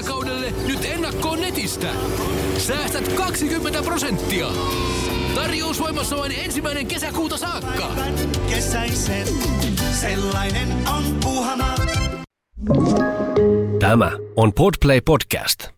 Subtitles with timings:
[0.00, 1.88] kesäkaudelle nyt ennakkoon netistä.
[2.58, 4.46] Säästät 20 prosenttia.
[5.34, 7.88] Tarjous voimassa vain ensimmäinen kesäkuuta saakka.
[8.50, 9.26] Kesäisen,
[9.92, 11.74] sellainen on puhana.
[13.78, 15.68] Tämä on Podplay Podcast.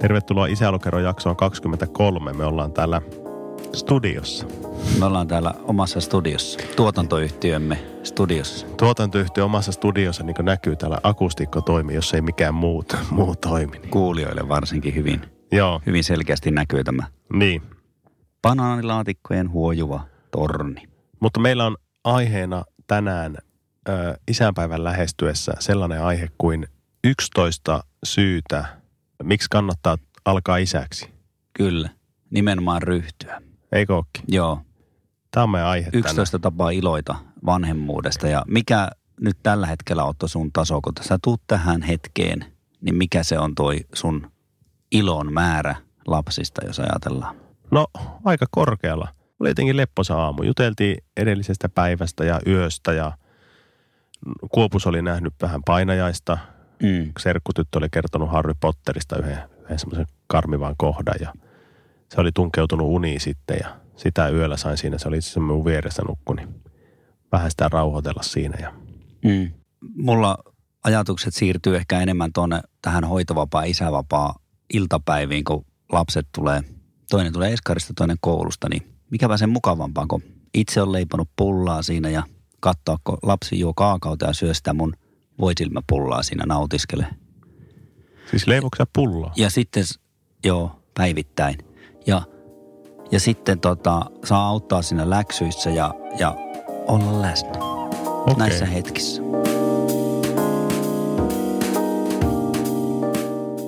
[0.00, 2.32] Tervetuloa Isälukero jaksoon 23.
[2.32, 3.02] Me ollaan täällä
[3.74, 4.46] studiossa.
[4.98, 8.66] Me ollaan täällä omassa studiossa, tuotantoyhtiömme studiossa.
[8.66, 13.78] Tuotantoyhtiö omassa studiossa niin kuin näkyy täällä akustiikko toimii, jos ei mikään muu, muu toimi.
[13.78, 13.90] Niin.
[13.90, 15.20] Kuulijoille varsinkin hyvin,
[15.52, 17.62] Joo, hyvin selkeästi näkyy tämä niin.
[18.42, 20.88] banaanilaatikkojen huojuva torni.
[21.20, 23.36] Mutta meillä on aiheena tänään
[23.88, 23.92] ö,
[24.28, 26.66] isänpäivän lähestyessä sellainen aihe kuin
[27.04, 28.64] 11 syytä,
[29.22, 31.10] miksi kannattaa alkaa isäksi.
[31.52, 31.88] Kyllä,
[32.30, 33.42] nimenomaan ryhtyä.
[33.72, 34.24] Eikö ookin?
[34.28, 34.60] Joo,
[35.32, 37.14] Tämä on meidän aihe 11 tapaa iloita
[37.46, 38.88] vanhemmuudesta ja mikä
[39.20, 42.44] nyt tällä hetkellä Otto sun taso, kun sä tuut tähän hetkeen,
[42.80, 44.30] niin mikä se on toi sun
[44.92, 45.74] ilon määrä
[46.06, 47.36] lapsista, jos ajatellaan?
[47.70, 47.86] No,
[48.24, 49.08] aika korkealla.
[49.40, 50.42] Oli jotenkin lepposa aamu.
[50.42, 53.12] Juteltiin edellisestä päivästä ja yöstä ja
[54.50, 56.38] Kuopus oli nähnyt vähän painajaista.
[56.82, 57.12] Mm.
[57.18, 61.32] Serkkutyttö oli kertonut Harry Potterista yhden, yhden semmoisen karmivan kohdan ja
[62.14, 64.98] se oli tunkeutunut uniin sitten ja sitä yöllä sain siinä.
[64.98, 66.48] Se oli itse asiassa minun vieressä nukku, niin
[67.32, 68.72] vähän sitä rauhoitella siinä ja
[69.24, 69.52] Mm.
[69.96, 70.38] Mulla
[70.84, 74.38] ajatukset siirtyy ehkä enemmän tuonne tähän hoitovapaa, isävapaa
[74.74, 76.60] iltapäiviin, kun lapset tulee,
[77.10, 80.22] toinen tulee eskarista, toinen koulusta, niin mikäpä sen mukavampaa, kun
[80.54, 82.22] itse on leiponut pullaa siinä ja
[82.60, 84.96] katsoa, kun lapsi juo kaakauta ja syö sitä mun
[85.40, 87.06] voisilmäpullaa siinä nautiskele.
[88.30, 89.32] siis leivoksia pullaa.
[89.36, 89.84] Ja sitten,
[90.44, 91.58] joo, päivittäin.
[92.06, 92.22] Ja,
[93.12, 96.34] ja sitten tota, saa auttaa siinä läksyissä ja, ja
[96.86, 97.50] olla läsnä
[98.04, 98.34] Okei.
[98.36, 99.22] näissä hetkissä.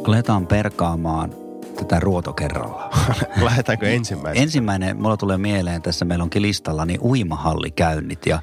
[0.07, 1.35] Aletaan perkaamaan
[1.77, 2.91] tätä ruotokerralla.
[3.45, 4.43] Lähdetäänkö ensimmäisenä?
[4.43, 8.27] Ensimmäinen, mulla tulee mieleen, tässä meillä onkin listalla, niin uimahallikäynnit.
[8.27, 8.43] Ja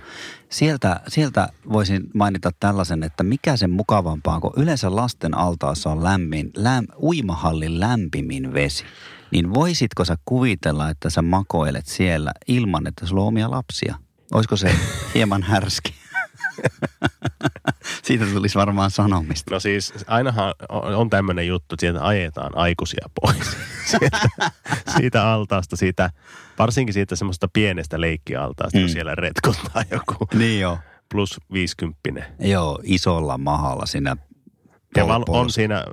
[0.50, 6.52] sieltä, sieltä voisin mainita tällaisen, että mikä sen mukavampaa, kun yleensä lasten altaassa on lämmin,
[6.56, 8.84] läm, uimahallin lämpimin vesi.
[9.31, 13.96] Niin voisitko sä kuvitella, että sä makoilet siellä ilman, että sulla on omia lapsia?
[14.34, 14.75] Olisiko se
[15.16, 15.94] hieman härski?
[18.03, 19.53] Siitä tulisi varmaan sanomista.
[19.53, 23.58] No siis ainahan on tämmöinen juttu, että sieltä ajetaan aikuisia pois.
[23.91, 24.20] Sieltä,
[24.97, 26.09] siitä altaasta, siitä,
[26.59, 28.81] varsinkin siitä semmoista pienestä leikkialtaasta, mm.
[28.81, 30.78] kun siellä retkottaa joku Niin joo.
[31.12, 32.24] plus 50.
[32.40, 34.16] Joo, isolla mahalla siinä
[34.97, 35.84] Ja pol- val- on siinä äh,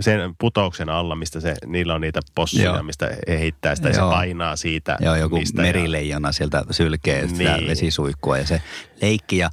[0.00, 2.82] sen putouksen alla, mistä se, niillä on niitä possuja, Joo.
[2.82, 4.96] Mistä he heittää sitä ja se painaa siitä.
[5.00, 7.68] Joo, joku mistä merileijona sieltä sylkee sitä Niin.
[7.70, 8.62] vesisuihkua ja se
[9.02, 9.38] leikki.
[9.38, 9.50] Ja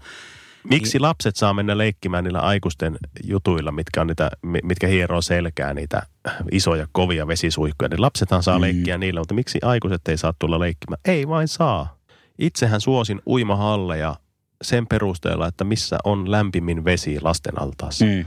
[0.70, 5.74] Miksi lapset saa mennä leikkimään niillä aikuisten jutuilla, mitkä, on niitä, mi- mitkä hieroo selkää
[5.74, 6.02] niitä
[6.52, 7.90] isoja, kovia vesisuihkuja?
[7.90, 8.62] Niin lapsethan saa mm.
[8.62, 11.00] leikkiä niillä, mutta miksi aikuiset ei saa tulla leikkimään?
[11.06, 11.98] Ei vain saa.
[12.40, 14.16] Itsehän suosin uimahalleja
[14.62, 18.06] sen perusteella, että missä on lämpimin vesi lasten altaassa.
[18.06, 18.26] Mm.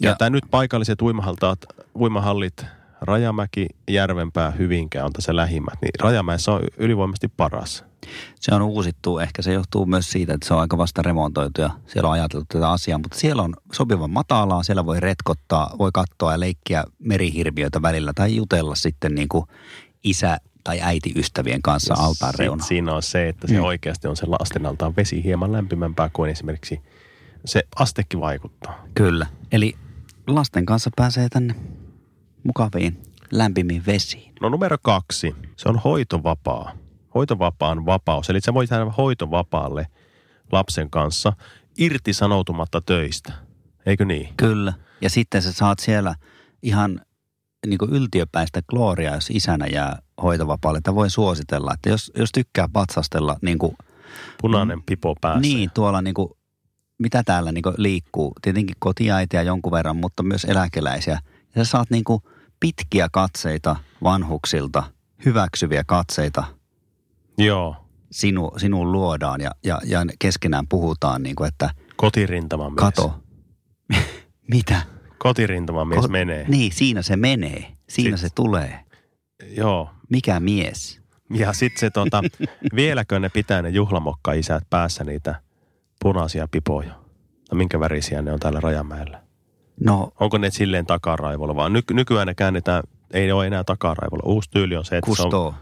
[0.00, 1.58] Ja, Ja- ja tämä nyt paikalliset uimahaltaat,
[1.98, 2.66] uimahallit,
[3.00, 7.84] Rajamäki, Järvenpää, Hyvinkää on tässä lähimmät, niin Rajamäessä on ylivoimaisesti paras.
[8.40, 9.18] se on uusittu.
[9.18, 12.46] Ehkä se johtuu myös siitä, että se on aika vasta remontoitu ja siellä on ajateltu
[12.52, 12.98] tätä asiaa.
[12.98, 18.36] Mutta siellä on sopivan matalaa, siellä voi retkottaa, voi katsoa ja leikkiä merihirviöitä välillä tai
[18.36, 19.44] jutella sitten niin kuin
[20.04, 22.68] isä tai äiti ystävien kanssa altaan Sitten reunaan.
[22.68, 23.62] Siinä on se, että se Mm.
[23.64, 26.80] oikeasti on se lasten altaan vesi hieman lämpimämpää kuin esimerkiksi
[27.44, 28.84] se astekin vaikuttaa.
[28.94, 29.26] Kyllä.
[29.52, 29.74] Eli
[30.34, 31.54] lasten kanssa pääsee tänne
[32.44, 33.02] mukaviin
[33.32, 34.32] lämpimiin vesiin.
[34.40, 36.72] No numero kaksi, se on hoitovapaa.
[37.14, 38.30] Hoitovapaan vapaus.
[38.30, 39.86] Eli sä voit jäädä hoitovapaalle
[40.52, 41.32] lapsen kanssa
[41.78, 43.32] irtisanoutumatta töistä.
[43.86, 44.28] Eikö niin?
[44.36, 44.72] Kyllä.
[45.00, 46.14] Ja sitten sä saat siellä
[46.62, 47.00] ihan
[47.66, 50.78] niin kuin yltiöpäistä gloriaa, jos isänä jää hoitovapaalle.
[50.78, 53.76] Että voi suositella, että jos, jos tykkää patsastella niin kuin,
[54.40, 55.40] Punainen pipo päässä.
[55.40, 56.30] niin tuolla niin kuin,
[57.00, 58.32] mitä täällä niin liikkuu.
[58.42, 61.18] Tietenkin kotiäitiä jonkun verran, mutta myös eläkeläisiä.
[61.54, 62.04] Ja sä saat niin
[62.60, 64.82] pitkiä katseita vanhuksilta,
[65.24, 66.44] hyväksyviä katseita
[67.38, 67.76] Joo.
[68.10, 72.76] sinu, sinuun luodaan ja, ja, ja keskenään puhutaan niin kuin, että Kotirintaman mies.
[72.80, 73.22] kato,
[74.54, 74.82] mitä?
[75.18, 76.44] Kotirintaman mies Ko- menee.
[76.48, 77.72] Niin, siinä se menee.
[77.88, 78.84] Siinä Sit- se tulee.
[79.56, 79.90] Joo.
[80.10, 81.00] Mikä mies?
[81.34, 82.22] Ja sitten se tota,
[82.74, 85.42] vieläkö ne pitää ne juhlamokka-isät päässä niitä
[86.02, 86.92] punaisia pipoja?
[87.52, 89.20] No minkä värisiä ne on täällä Rajamäellä?
[89.84, 92.82] No, Onko ne silleen takaraivolla, vaan ny- nykyään ne käännetään,
[93.12, 94.22] ei ne ole enää takaraivolla.
[94.26, 95.54] Uusi tyyli on se, että se on, kustoo.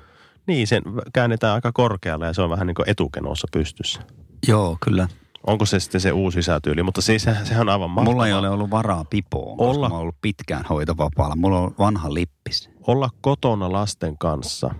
[0.46, 0.82] niin, sen
[1.12, 4.00] käännetään aika korkealle ja se on vähän niin kuin etukenoossa pystyssä.
[4.48, 5.08] Joo, kyllä.
[5.46, 6.82] Onko se sitten se uusi sisätyyli?
[6.82, 8.12] Mutta siis sehän, sehän on aivan mahtavaa.
[8.14, 11.36] Mulla ei ole ollut varaa pipoon, koska Olla- mä oon ollut pitkään hoitovapaalla.
[11.36, 12.70] Mulla on vanha lippis.
[12.86, 14.74] Olla kotona lasten kanssa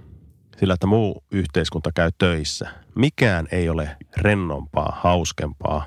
[0.61, 2.69] sillä, että muu yhteiskunta käy töissä.
[2.95, 5.87] Mikään ei ole rennompaa, hauskempaa,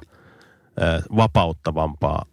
[1.16, 2.26] vapauttavampaa.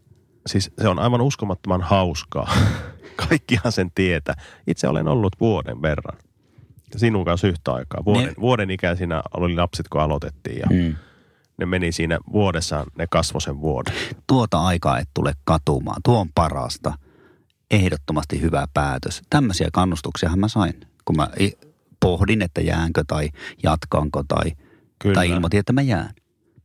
[0.46, 2.50] Siis se on aivan uskomattoman hauskaa.
[3.29, 4.35] Kaikkihan sen tietää.
[4.67, 6.19] Itse olen ollut vuoden verran.
[6.96, 8.05] Sinun kanssa yhtä aikaa.
[8.05, 10.58] Vuoden, Ne- vuoden ikäisinä oli lapset, kun aloitettiin.
[10.58, 10.94] Ja Mm.
[11.58, 13.94] ne meni siinä vuodessaan, ne kasvoi sen vuoden.
[14.26, 16.00] Tuota aikaa et tule katumaan.
[16.05, 16.93] Tuo on parasta.
[17.70, 19.23] Ehdottomasti hyvä päätös.
[19.31, 20.75] Tämmöisiä kannustuksiahan mä sain,
[21.05, 21.29] kun mä
[22.00, 23.29] pohdin, että jäänkö tai
[23.62, 24.53] jatkanko tai,
[24.99, 25.15] Kyllä.
[25.15, 26.11] tai ilmoitin, että mä jään.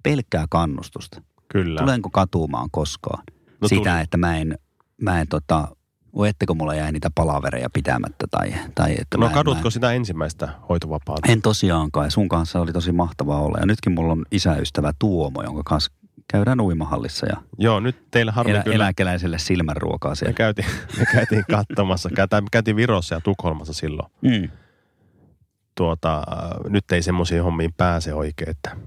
[0.03, 1.21] Pelkkää kannustusta.
[1.51, 1.79] Kyllä.
[1.81, 3.23] Tulenko katumaan koskaan?
[3.61, 4.01] No Sitä, tuli.
[4.03, 4.57] että mä en,
[5.01, 5.67] mä en tota,
[6.15, 9.69] voi etteko mulla jäi niitä palavereja pitämättä tai, tai että No mä en, kadutko mä
[9.69, 11.21] sitä ensimmäistä hoitovapaata?
[11.27, 12.05] en, en tosiaankaan.
[12.05, 13.57] Ja sun kanssa oli tosi mahtavaa olla.
[13.59, 15.91] Ja nytkin mulla on isäystävä Tuomo, jonka kanssa
[16.31, 18.75] käydään uimahallissa ja Joo, nyt teillä harmi elä, kyllä.
[18.75, 20.33] eläkeläiselle silmänruokaa Me siellä.
[20.33, 20.67] käytiin,
[20.99, 24.11] me käytiin katsomassa, käytiin, me käytiin Virossa ja Tukholmassa silloin.
[24.21, 24.49] Mm.
[25.75, 26.23] Tuota,
[26.69, 28.77] nyt ei semmoisiin hommiin pääse oikein, että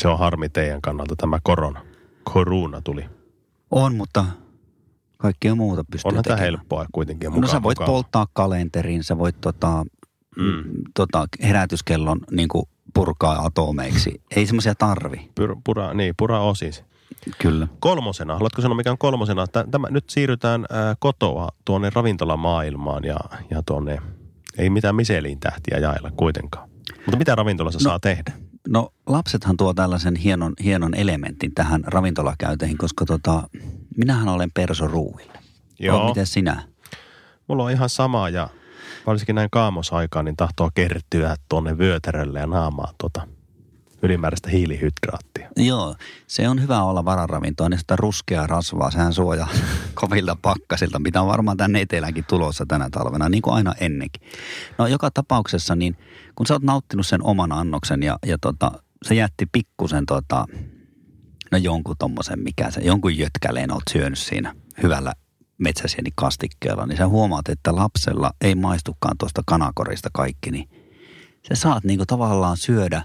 [0.00, 1.82] se on harmi teidän kannalta tämä korona.
[2.24, 3.04] Koruna tuli.
[3.70, 4.24] On, mutta
[5.16, 6.58] kaikkea muuta pystyy Onhan tämä tekemään.
[6.58, 7.30] helppoa kuitenkin.
[7.30, 7.94] No mukaan- sä voit mukavaa.
[7.94, 9.84] polttaa kalenterin, sä voit tota,
[10.36, 10.44] Mm.
[10.44, 10.64] mm.
[10.94, 12.48] tota, herätyskellon niin
[12.94, 14.22] purkaa atomeiksi.
[14.36, 15.30] Ei semmoisia tarvi.
[15.34, 16.84] Pyr, pura, niin, pura osis.
[17.38, 17.68] Kyllä.
[17.80, 19.46] Kolmosena, haluatko sanoa mikä on kolmosena?
[19.46, 23.16] Tä- Tämä, nyt siirrytään ää, kotoa tuonne ravintolamaailmaan ja,
[23.50, 23.98] ja tuonne,
[24.58, 26.68] ei mitään Michelin tähtiä jaella kuitenkaan.
[26.96, 27.82] Mutta mitä ravintolassa no.
[27.82, 28.32] saa tehdä?
[28.68, 33.48] No lapsethan tuo tällaisen hienon, hienon elementin tähän ravintolakäyteihin, koska tota,
[33.96, 35.38] minähän olen perso ruuille.
[35.80, 36.08] Joo.
[36.08, 36.62] Miten sinä?
[37.48, 38.48] Mulla on ihan sama ja
[39.06, 43.28] varsinkin näin kaamosaikaan, niin tahtoo kertyä tuonne vyötärölle ja naamaan tuota
[44.02, 45.48] ylimääräistä hiilihydraattia.
[45.56, 45.94] Joo,
[46.26, 49.48] se on hyvä olla vararavintoa, niin sitä ruskeaa rasvaa, sehän suojaa
[50.00, 54.22] kovilta pakkasilta, mitä on varmaan tänne eteläänkin tulossa tänä talvena, niin kuin aina ennenkin.
[54.78, 55.96] No joka tapauksessa, niin
[56.34, 58.72] kun sä oot nauttinut sen oman annoksen ja, ja tota,
[59.02, 60.46] se jätti pikkusen tota,
[61.52, 65.12] no jonkun tommosen, mikä se, jonkun jötkäleen oot syönyt siinä hyvällä
[65.58, 70.68] metsäsieni kastikkeella, niin sä huomaat, että lapsella ei maistukaan tuosta kanakorista kaikki, niin
[71.48, 73.02] sä saat niinku tavallaan syödä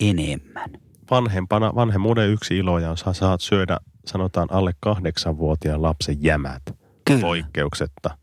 [0.00, 0.70] enemmän.
[1.10, 6.62] Vanhempana, vanhemmuuden yksi iloja on, sä saat syödä sanotaan alle kahdeksanvuotiaan lapsen jämät
[7.04, 7.20] Kyllä.
[7.20, 8.16] poikkeuksetta.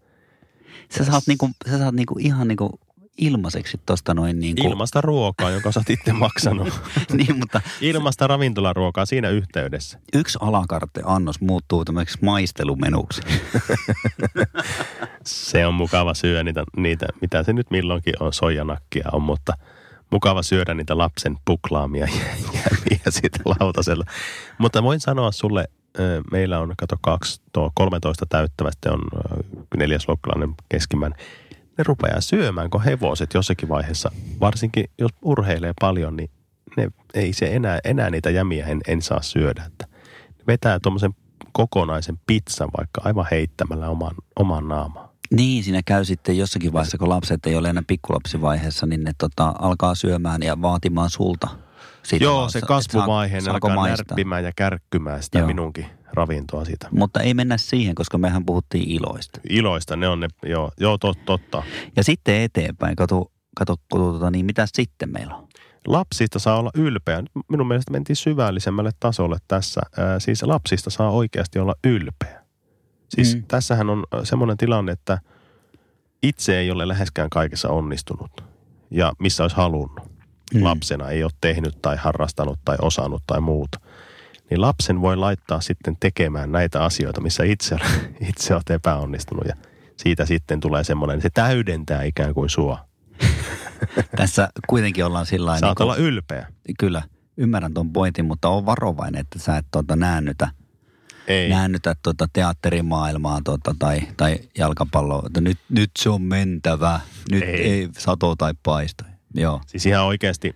[0.97, 2.79] Sä saat, niinku, sä saat niinku ihan niinku
[3.17, 4.67] ilmaiseksi tosta noin niinku...
[4.67, 6.81] Ilmasta ruokaa, jonka sä oot itse maksanut.
[7.13, 9.99] niin, mutta Ilmasta ravintolaruokaa siinä yhteydessä.
[10.13, 13.21] yksi alakarte annos muuttuu tämmöiseksi maistelumenuksi.
[15.23, 19.53] Se on mukava syödä niitä, niitä, mitä se nyt milloinkin on, soijanakkia on, mutta
[20.11, 22.07] mukava syödä niitä lapsen puklaamia
[22.53, 24.05] jäämiä siitä lautasella.
[24.57, 25.67] Mutta voin sanoa sulle,
[26.31, 29.01] meillä on, kato, kaksi, tuo 13 täyttävä, sitten on
[29.77, 31.19] neljäsluokkalainen keskimmäinen.
[31.77, 36.29] Ne rupeaa syömään, kun hevoset jossakin vaiheessa, varsinkin jos urheilee paljon, niin
[36.77, 39.63] ne, ei se enää, enää niitä jämiä en, en saa syödä.
[39.67, 39.87] Että
[40.47, 41.13] vetää tuommoisen
[41.51, 45.06] kokonaisen pizzan vaikka aivan heittämällä oman, oman naamaan.
[45.33, 49.53] Niin, siinä käy sitten jossakin vaiheessa, kun lapset ei ole enää pikkulapsivaiheessa, niin ne tota,
[49.59, 51.47] alkaa syömään ja vaatimaan sulta.
[52.03, 55.47] Siitä Joo, vaan, se kasvuvaihe, ne alkaa närppimään ja kärkkymään sitä Joo.
[55.47, 56.87] minunkin ravintoa siitä.
[56.91, 59.41] Mutta ei mennä siihen, koska mehän puhuttiin iloista.
[59.49, 61.63] Iloista ne on ne, joo, joo tot, totta.
[61.95, 65.47] Ja sitten eteenpäin, kato, kato, kato tota, niin mitä sitten meillä on?
[65.87, 67.23] Lapsista saa olla ylpeä.
[67.49, 69.81] Minun mielestä mentiin syvällisemmälle tasolle tässä.
[69.97, 72.36] Ää, siis lapsista saa oikeasti olla ylpeä.
[73.09, 73.43] Siis mm.
[73.47, 75.19] Tässähän on äh, semmoinen tilanne, että
[76.23, 78.43] itse ei ole läheskään kaikessa onnistunut.
[78.91, 80.11] Ja missä olisi halunnut.
[80.53, 80.63] Mm.
[80.63, 83.79] Lapsena ei ole tehnyt tai harrastanut tai osannut tai muuta.
[84.49, 87.77] Niin lapsen voi laittaa sitten tekemään näitä asioita, missä itse,
[88.29, 89.45] itse olet epäonnistunut.
[89.47, 89.55] Ja
[89.97, 92.87] siitä sitten tulee semmoinen, se täydentää ikään kuin sua.
[94.17, 96.47] Tässä kuitenkin ollaan sillä Saat niin olla ylpeä.
[96.79, 97.01] kyllä,
[97.37, 100.49] ymmärrän tuon pointin, mutta on varovainen, että sä et tuota, näännytä,
[101.27, 101.49] Ei.
[101.49, 106.99] näännytä tuota teatterimaailmaa tuota, tai, tai jalkapalloa, että nyt, nyt se on mentävä,
[107.31, 107.71] nyt Ei.
[107.71, 109.05] ei, sato tai paista.
[109.33, 110.55] Joo, Siis ihan oikeasti,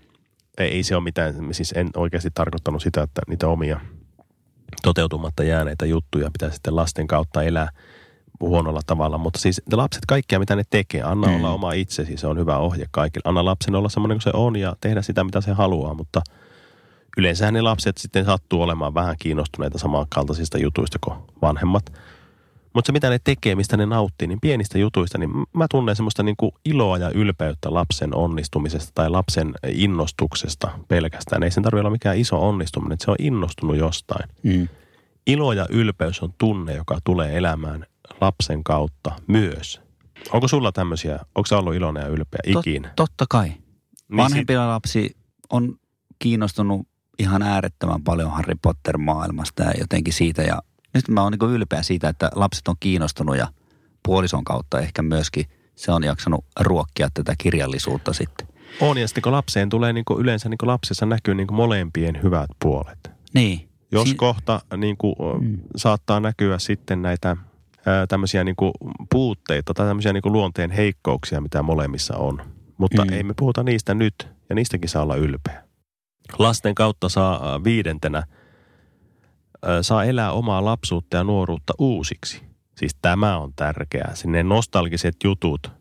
[0.58, 3.80] ei, ei se ole mitään, siis en oikeasti tarkoittanut sitä, että niitä omia
[4.82, 7.70] toteutumatta jääneitä juttuja pitää sitten lasten kautta elää
[8.40, 9.18] huonolla tavalla.
[9.18, 11.28] Mutta siis te lapset, kaikkia mitä ne tekee, anna.
[11.28, 11.36] Mm.
[11.36, 13.30] olla oma itsesi, se on hyvä ohje kaikille.
[13.30, 16.22] Anna lapsen olla semmoinen kuin se on ja tehdä sitä, mitä se haluaa, mutta
[17.18, 21.94] yleensähän ne lapset sitten sattuu olemaan vähän kiinnostuneita samankaltaisista jutuista kuin vanhemmat.
[22.74, 26.24] Mutta se mitä ne tekee, mistä ne nauttii, niin pienistä jutuista, niin mä tunnen semmoista
[26.24, 31.44] niin kuin iloa ja ylpeyttä lapsen onnistumisesta tai lapsen innostuksesta pelkästään.
[31.44, 34.30] Ei sen tarvitse olla mikään iso onnistuminen, että se on innostunut jostain.
[34.44, 34.68] Mm.
[35.28, 37.86] Ilo ja ylpeys on tunne, joka tulee elämään
[38.22, 39.82] lapsen kautta myös.
[40.32, 42.88] Onko sulla tämmöisiä, onko sä ollut iloinen ja ylpeä ikinä?
[42.88, 43.48] Tot, totta kai.
[43.48, 45.16] Niin Vanhempi lapsi
[45.50, 45.80] on
[46.20, 46.88] kiinnostunut
[47.22, 50.42] ihan äärettömän paljon Harry Potter-maailmasta ja jotenkin siitä.
[50.42, 50.62] Ja
[50.94, 53.48] nyt mä oon niin ylpeä siitä, että lapset on kiinnostunut ja
[54.06, 58.48] puolison kautta ehkä myöskin se on jaksanut ruokkia tätä kirjallisuutta sitten.
[58.82, 61.56] On, ja sitten kun lapseen tulee niin kuin yleensä niin kuin lapsessa näkyy niin kuin
[61.56, 63.12] molempien hyvät puolet.
[63.34, 63.70] Niin.
[63.92, 65.58] Jos Si- kohta niin kuin, mm.
[65.76, 67.38] saattaa näkyä sitten näitä
[67.86, 68.72] ää, tämmöisiä niin kuin
[69.12, 72.42] puutteita tai tämmöisiä niin kuin luonteen heikkouksia, mitä molemmissa on.
[72.78, 73.12] Mutta Mm.
[73.12, 73.18] mm.
[73.18, 75.64] ei me puhuta niistä nyt, ja niistäkin saa olla ylpeä.
[76.40, 78.24] Lasten kautta saa ää, viidentenä,
[79.64, 82.42] ää, saa elää omaa lapsuutta ja nuoruutta uusiksi.
[82.78, 84.16] Siis tämä on tärkeää.
[84.16, 85.72] Sinne nostalgiset jutut,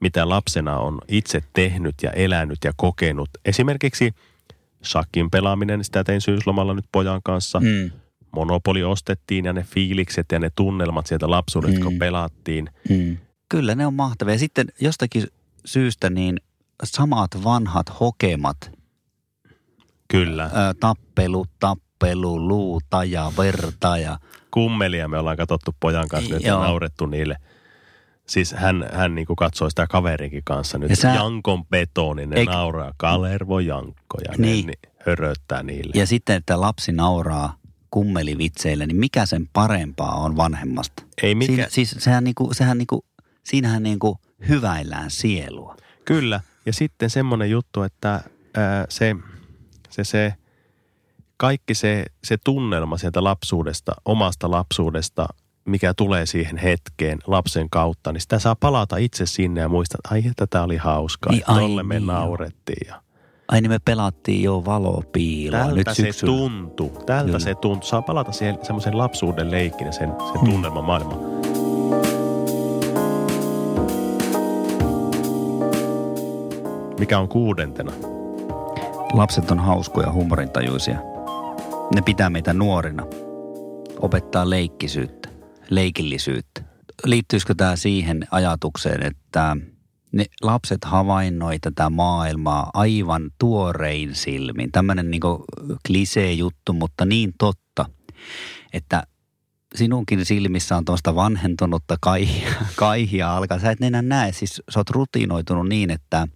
[0.00, 3.30] mitä lapsena on itse tehnyt ja elänyt ja kokenut.
[3.44, 4.14] Esimerkiksi
[4.84, 7.60] shakin pelaaminen, sitä tein syyslomalla nyt pojan kanssa.
[7.60, 7.90] Mm.
[8.36, 11.84] Monopoli ostettiin ja ne fiilikset ja ne tunnelmat sieltä lapsuudesta, mm.
[11.84, 12.68] kun pelattiin.
[12.88, 13.16] mm.
[13.48, 14.38] Kyllä ne on mahtavia.
[14.38, 15.26] Sitten jostakin
[15.64, 16.40] syystä niin
[16.84, 18.56] samat vanhat hokemat,
[20.12, 20.50] Kyllä.
[20.54, 24.18] ää, tappelu, tappelu, luuta ja verta ja
[24.50, 26.62] Kummelia me ollaan katsottu pojan kanssa nyt ja Joo.
[26.64, 27.36] naurettu niille.
[28.26, 30.90] Siis hän, hän niin katsoi sitä kaverinkin kanssa nyt.
[30.90, 32.92] Ja sä- Jankon betoni, ne Eik- nauraa.
[32.96, 34.66] Kalervo Jankko ja Niin.
[34.66, 35.92] ne ni- höröttää niille.
[35.94, 37.56] Ja sitten, että lapsi nauraa
[37.90, 41.02] kummelivitseille, niin mikä sen parempaa on vanhemmasta?
[41.22, 43.04] Ei mikä, Siinä, siis sehän niinku, sehän niinku,
[43.44, 45.76] siinähän niinku hyväillään sielua.
[46.04, 46.40] Kyllä.
[46.66, 48.20] Ja sitten semmoinen juttu, että
[48.56, 49.16] ää, se,
[49.92, 50.34] se, se,
[51.36, 55.26] kaikki se, se tunnelma sieltä lapsuudesta, omasta lapsuudesta,
[55.64, 60.14] mikä tulee siihen hetkeen lapsen kautta, niin sitä saa palata itse sinne ja muistaa, että
[60.14, 62.86] ai että tämä oli hauskaa, Niin, ai tolle me niin, naurettiin.
[62.88, 63.02] Ja
[63.48, 66.32] Ai niin me pelattiin jo valopiiloa tältä nyt se syksyllä.
[66.36, 67.38] tuntui, tältä Kyllä.
[67.38, 67.88] se tuntui.
[67.88, 70.50] Saa palata siihen semmoisen lapsuuden leikkin ja sen, sen Hmm.
[70.50, 71.20] tunnelman maailmaan.
[76.98, 77.92] Mikä on kuudentena?
[79.12, 80.98] Lapset on hauskoja, huumorintajuisia.
[81.94, 83.06] Ne pitää meitä nuorina.
[83.98, 85.28] Opettaa leikkisyyttä,
[85.70, 86.62] leikillisyyttä.
[87.04, 89.56] Liittyisikö tämä siihen ajatukseen, että
[90.12, 94.72] ne lapset havainnoi tätä maailmaa aivan tuorein silmin.
[94.72, 95.22] Tämmöinen niin
[95.86, 97.86] klisee-juttu, mutta niin totta,
[98.72, 99.02] että
[99.74, 103.58] sinunkin silmissä on tuosta vanhentunutta kaihia, kaihia alkaa.
[103.58, 106.28] Sä et enää näe, siis sä oot rutinoitunut niin, että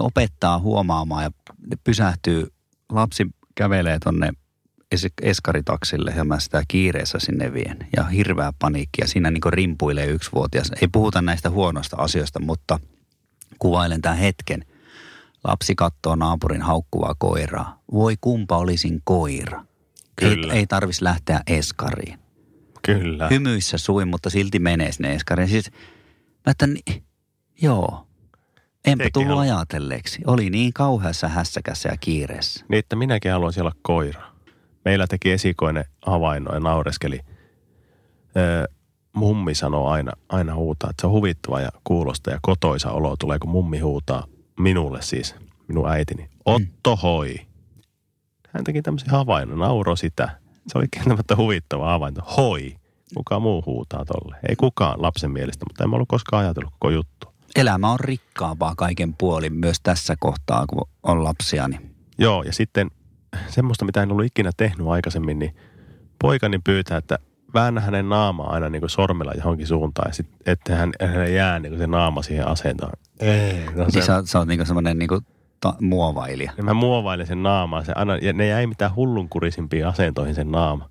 [0.00, 1.30] ne opettaa huomaamaan ja
[1.70, 2.46] ne pysähtyy.
[2.92, 4.32] Lapsi kävelee tonne
[4.94, 7.86] es- eskaritaksille ja mä sitä kiireessä sinne vien.
[7.96, 10.70] Ja hirveä paniikki ja siinä niin rimpuilee yksivuotias.
[10.82, 12.80] Ei puhuta näistä huonoista asioista, mutta
[13.58, 14.64] kuvailen tämän hetken.
[15.44, 17.80] Lapsi katsoo naapurin haukkuvaa koiraa.
[17.92, 19.64] Voi kumpa olisin koira.
[20.22, 20.52] Ei, Kyllä.
[20.52, 22.18] ei tarvis lähteä eskariin.
[22.82, 23.28] Kyllä.
[23.28, 25.48] Hymyissä suin, mutta silti menee sinne eskariin.
[25.48, 25.70] Siis,
[26.46, 26.68] mä että,
[27.62, 28.06] joo,
[28.84, 29.42] enpä Sekin tullut on.
[29.42, 30.22] ajatelleeksi.
[30.26, 32.64] Oli niin kauheassa hässäkässä ja kiireessä.
[32.68, 34.22] Niin, että minäkin haluaisin olla koira.
[34.84, 37.20] Meillä teki esikoinen havainno ja naureskeli.
[38.36, 38.64] Öö,
[39.12, 43.38] mummi sanoo aina, aina huutaa, että se on huvittava ja kuulosta ja kotoisa olo tulee,
[43.38, 44.24] kun mummi huutaa
[44.58, 45.34] minulle siis,
[45.68, 46.28] minun äitini.
[46.44, 47.34] Otto hoi.
[48.48, 50.38] Hän teki tämmöisen havainnon, nauro sitä.
[50.66, 52.22] Se oli kieltämättä huvittava havainto.
[52.36, 52.76] Hoi.
[53.14, 54.36] Kuka muu huutaa tolle?
[54.48, 57.29] Ei kukaan lapsen mielestä, mutta en mä ollut koskaan ajatellut koko juttu.
[57.56, 61.68] Elämä on rikkaampaa kaiken puolin myös tässä kohtaa, kun on lapsia.
[61.68, 61.94] Niin.
[62.18, 62.90] Joo, ja sitten
[63.48, 65.56] semmoista, mitä en ollut ikinä tehnyt aikaisemmin, niin
[66.22, 67.18] poikani pyytää, että
[67.54, 71.70] väännä hänen naamaa aina niin kuin sormella johonkin suuntaan, ja että hän, hän jää niin
[71.70, 72.92] kuin se naama siihen asentoon.
[73.20, 74.98] Ei, no se, Siis sä, sä oot niinku semmoinen
[75.60, 76.52] ta- muovailija.
[76.56, 80.90] ja mä muovailin sen naamaa, se aina, ja ne jäi mitään hullunkurisimpiin asentoihin sen naama.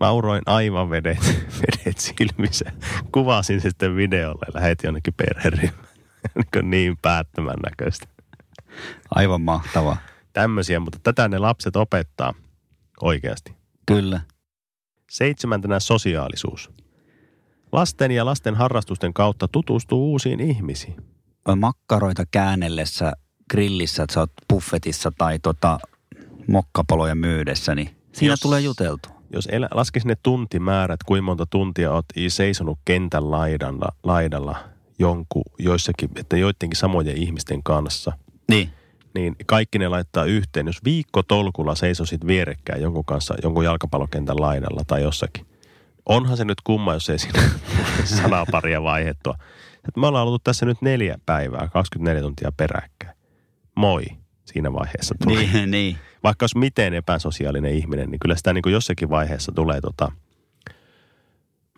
[0.00, 1.18] Nauroin aivan vedet,
[1.60, 2.72] vedet silmissä.
[3.12, 5.87] Kuvasin sitten videolle ja lähetin jonnekin perheryhmään.
[6.54, 8.06] niin, niin päättömän näköistä.
[9.14, 9.96] Aivan mahtava.
[10.32, 12.34] Tämmöisiä, mutta tätä ne lapset opettaa
[13.02, 13.52] oikeasti.
[13.86, 14.20] Kyllä.
[15.10, 16.70] Seitsemäntenä sosiaalisuus.
[17.72, 20.96] Lasten ja lasten harrastusten kautta tutustuu uusiin ihmisiin.
[21.56, 23.12] Makkaroita käännellessä
[23.50, 25.78] grillissä, että sä oot buffetissa tai tota
[26.46, 29.08] mokkapaloja myydessä, niin siinä Jos- tulee juteltu.
[29.32, 34.56] Jos elä, laskisi ne tuntimäärät, kuinka monta tuntia oot seisonut kentän laidalla, laidalla
[34.98, 38.12] jonkun, joissakin, että joidenkin samojen ihmisten kanssa,
[38.48, 38.70] Niin.
[39.14, 40.66] niin kaikki ne laittaa yhteen.
[40.66, 45.46] Jos viikko tolkulla seisosit vierekkäin jonkun kanssa, jonkun jalkapallokentän laidalla tai jossakin,
[46.06, 47.42] onhan se nyt kumma, jos ei siinä
[48.22, 49.34] sanaparia vaihettua.
[49.96, 53.16] Me ollaan ollut tässä nyt neljä päivää, 24 tuntia peräkkäin.
[53.74, 54.04] Moi
[54.44, 55.46] siinä vaiheessa tulee.
[55.52, 55.96] Niin, niin.
[56.22, 60.12] Vaikka olisi miten epäsosiaalinen ihminen, niin kyllä sitä niin kuin jossakin vaiheessa tulee tota...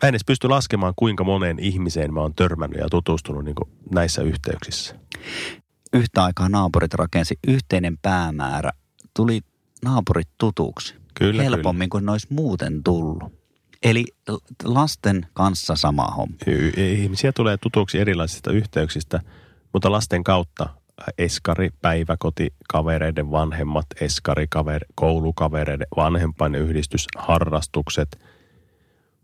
[0.01, 3.55] Mä en edes pysty laskemaan, kuinka moneen ihmiseen mä oon törmännyt ja tutustunut niin
[3.93, 4.95] näissä yhteyksissä.
[5.93, 8.71] Yhtä aikaa naapurit rakensi yhteinen päämäärä.
[9.15, 9.41] Tuli
[9.85, 10.95] naapurit tutuksi.
[11.13, 13.23] Kyllä, Helpommin kuin ne olisi muuten tullut.
[13.83, 14.05] Eli
[14.63, 16.35] lasten kanssa sama homma.
[16.77, 19.19] Ihmisiä tulee tutuksi erilaisista yhteyksistä,
[19.73, 20.69] mutta lasten kautta
[21.17, 28.19] eskari, päiväkoti, kavereiden vanhemmat, eskari, kaver, koulukavereiden vanhempainyhdistys, harrastukset,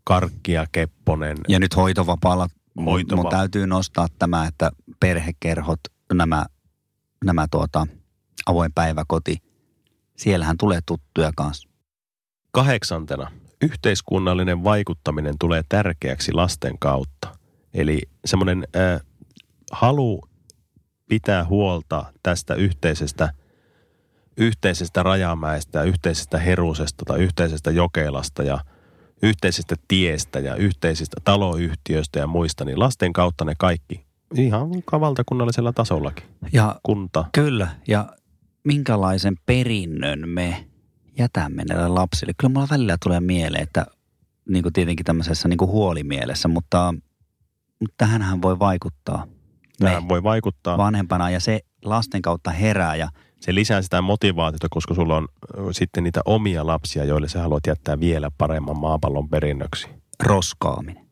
[0.07, 1.37] Karkkia, Kepponen.
[1.47, 2.47] Ja nyt hoitovapaalla
[2.79, 5.79] Hoitova- mun täytyy nostaa tämä, että perhekerhot,
[6.13, 6.45] nämä,
[7.25, 7.87] nämä tuota,
[8.45, 9.37] avoin päiväkoti,
[10.17, 11.69] siellähän tulee tuttuja kanssa.
[12.51, 17.35] Kahdeksantena, yhteiskunnallinen vaikuttaminen tulee tärkeäksi lasten kautta.
[17.73, 19.01] Eli semmoinen äh,
[19.71, 20.21] halu
[21.09, 23.33] pitää huolta tästä yhteisestä,
[24.37, 28.59] yhteisestä rajamäestä, yhteisestä herusesta tai yhteisestä jokelasta ja
[29.21, 34.05] yhteisestä tiestä ja yhteisistä taloyhtiöistä ja muista, niin lasten kautta ne kaikki
[34.35, 36.25] ihan valtakunnallisella tasollakin.
[36.53, 37.25] Ja Kunta.
[37.31, 38.09] Kyllä, ja
[38.63, 40.67] minkälaisen perinnön me
[41.17, 42.33] jätämme näille lapsille.
[42.37, 43.85] Kyllä mulla välillä tulee mieleen, että
[44.49, 46.93] niin kuin tietenkin tämmöisessä niin kuin huolimielessä, mutta,
[47.79, 49.27] mutta tähänhän voi vaikuttaa
[49.79, 50.77] Tähän voi vaikuttaa.
[50.77, 55.27] vanhempana ja se lasten kautta herää ja se lisää sitä motivaatiota, koska sulla on
[55.71, 59.87] sitten niitä omia lapsia, joille sä haluat jättää vielä paremman maapallon perinnöksi.
[60.23, 61.07] roskaaminen,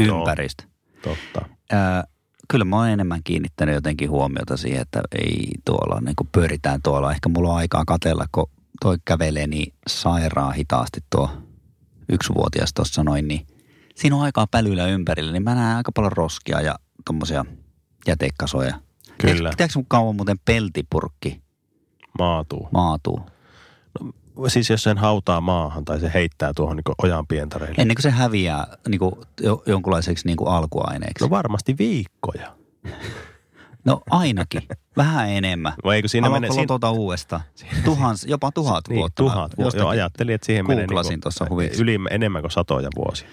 [0.00, 0.18] Joo.
[0.18, 0.64] ympäristö.
[1.02, 1.48] Totta.
[1.72, 2.04] Ää,
[2.48, 7.12] kyllä mä oon enemmän kiinnittänyt jotenkin huomiota siihen, että ei tuolla, niin kuin pyöritään tuolla.
[7.12, 11.30] Ehkä mulla on aikaa katella, kun toi kävelee niin sairaan hitaasti tuo
[12.08, 13.46] yksivuotias tuossa noin, niin
[13.94, 17.44] siinä on aikaa pälyillä ympärillä, niin mä näen aika paljon roskia ja tommosia
[18.06, 18.74] jätekasoja.
[19.18, 19.34] Kyllä.
[19.34, 21.42] Tiedätkö, tiedätkö kauan muuten peltipurkki
[22.18, 22.68] Maatuu.
[22.72, 23.20] maatuu?
[24.48, 27.74] Siis jos sen hautaa maahan tai se heittää tuohon niin ojan pientareille.
[27.78, 31.24] Ennen kuin se häviää niin kuin, jo, jonkunlaiseksi niin kuin alkuaineeksi.
[31.24, 32.52] No varmasti viikkoja.
[33.84, 34.62] No ainakin.
[34.96, 35.72] Vähän enemmän.
[35.84, 36.52] Vai eikö siinä Haluatko mene...
[36.52, 37.42] Siinä, lotota uudestaan?
[37.84, 39.22] Tuhans, jopa tuhat niin, vuotta.
[39.22, 39.78] tuhat vuotta.
[39.78, 41.82] Joo, ajattelin, että siihen menee googlasin tuossa huviksi.
[41.82, 43.28] yli, enemmän kuin satoja vuosia.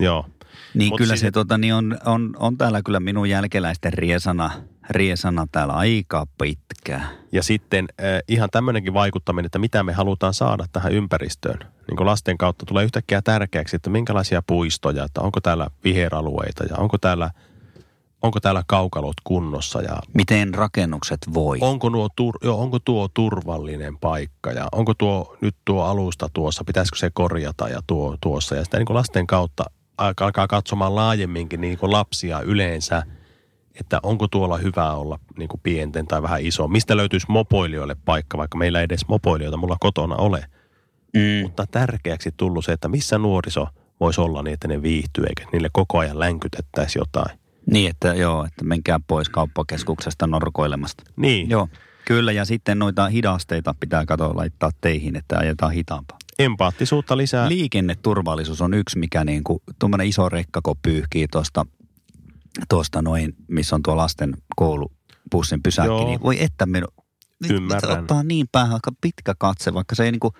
[0.00, 0.26] Joo.
[0.74, 4.50] Niin Mut kyllä siis- se tota, niin on, on, on, täällä kyllä minun jälkeläisten riesana,
[4.90, 7.00] riesana täällä aika pitkä.
[7.32, 11.58] Ja sitten äh, ihan tämmöinenkin vaikuttaminen, että mitä me halutaan saada tähän ympäristöön.
[11.88, 16.76] Niin kuin lasten kautta tulee yhtäkkiä tärkeäksi, että minkälaisia puistoja, että onko täällä viheralueita ja
[16.76, 17.30] onko täällä,
[18.22, 21.58] onko täällä kaukalot kunnossa ja Miten rakennukset voi?
[21.60, 26.64] onko, nuo tur, joo, onko tuo turvallinen paikka ja onko tuo nyt tuo alusta tuossa,
[26.64, 28.54] pitäisikö se korjata ja tuo tuossa.
[28.54, 29.64] Ja sitä niin kuin lasten kautta
[29.98, 33.02] alkaa alkaa katsomaan laajemminkin niin kuin lapsia yleensä,
[33.80, 36.68] että onko tuolla hyvä olla niin kuin pienten tai vähän iso.
[36.68, 40.44] Mistä löytyisi mopoilijoille paikka, vaikka meillä ei edes mopoilijoita mulla kotona ole.
[41.14, 41.42] Mm.
[41.42, 43.66] Mutta tärkeäksi tullut se, että missä nuoriso
[44.00, 47.38] voisi olla niin, että ne viihtyy, eikä niille koko ajan länkytettäisi jotain.
[47.70, 51.02] Niin, että joo, että menkää pois kauppakeskuksesta norkoilemasta.
[51.16, 51.68] Niin, Joo,
[52.04, 52.32] kyllä.
[52.32, 56.18] Ja sitten noita hidasteita pitää katsoa laittaa teihin, että ajetaan hitaampaa.
[56.38, 57.48] empaattisuutta lisää.
[57.48, 61.66] Liikenneturvallisuus on yksi, mikä niin kuin, tuommoinen iso rekka, kun pyyhkii tuosta,
[62.68, 66.06] tuosta noin, missä on tuo lasten koulupussin pysäkki, Joo.
[66.06, 66.88] niin voi että minun,
[67.50, 67.98] Ymmärrän.
[68.00, 70.32] ottaa niin päähän aika pitkä katse, vaikka se ei niinku,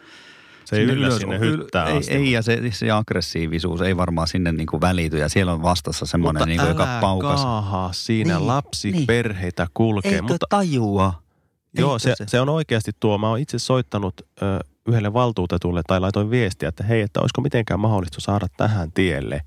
[0.65, 2.13] se ei yllä sinne hyttää ei, asti.
[2.13, 6.41] ei, ja se, se aggressiivisuus ei varmaan sinne niinku välity, ja siellä on vastassa semmoinen,
[6.41, 7.43] Mutta niinku, joka paukas.
[7.43, 9.07] kaahaa siinä Niin, lapsi niin.
[9.07, 10.13] perheitä kulkee.
[10.13, 11.23] Eikö mutta tajua?
[11.79, 13.19] joo, Eikö se, se on oikeasti tuo.
[13.19, 17.81] Mä oon itse soittanut ö, yhdelle valtuutetulle tai laitoin viestiä, että hei, että olisiko mitenkään
[17.81, 19.41] mahdollista saada tähän tielle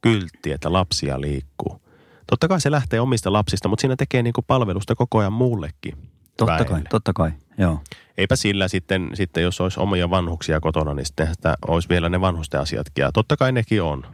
[0.00, 1.81] kyltti, että lapsia liikkuu.
[2.32, 5.96] Totta kai se lähtee omista lapsista, mutta siinä tekee niinku palvelusta koko ajan muullekin.
[6.36, 6.68] Totta väelle.
[6.68, 7.80] kai, totta kai, joo.
[8.18, 12.20] Eipä sillä sitten, sitten, jos olisi omia vanhuksia kotona, niin sitten sitä olisi vielä ne
[12.20, 13.02] vanhusten asiatkin.
[13.02, 14.06] Ja totta kai nekin on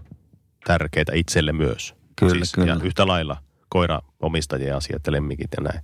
[0.67, 1.95] tärkeitä itselle myös.
[2.17, 2.69] Kyllä, kyllä.
[2.69, 3.37] Ja yhtä lailla
[3.69, 5.81] koira omistajien asiat ja lemmikit ja näin.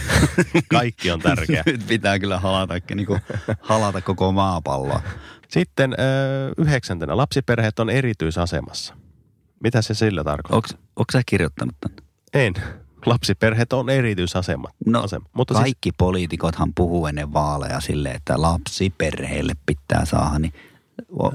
[0.70, 1.62] Kaikki on tärkeä.
[1.66, 3.20] Nyt pitää kyllä halata, niin kuin,
[3.60, 5.02] halata koko maapalloa.
[5.48, 6.04] Sitten ö,
[6.58, 9.01] yhdeksäntenä, lapsiperheet on erityisasemassa.
[9.62, 10.78] Mitä se sillä tarkoittaa?
[10.96, 11.96] Onko sä kirjoittanut tämän?
[12.34, 12.54] En.
[13.06, 14.68] Lapsiperheet on erityisasema.
[14.86, 15.26] No, asema.
[15.32, 15.94] Mutta siis, Kaikki siis...
[15.98, 20.52] poliitikothan puhuu ennen vaaleja silleen, että lapsi perheelle pitää saada, niin